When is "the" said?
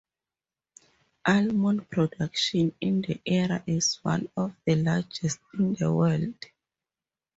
3.03-3.21, 4.65-4.73, 5.75-5.93